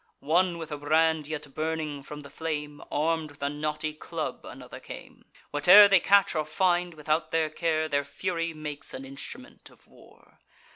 [0.19, 4.79] One with a brand yet burning from the flame, Arm'd with a knotty club another
[4.79, 9.85] came: Whate'er they catch or find, without their care, Their fury makes an instrument of
[9.85, 10.39] war.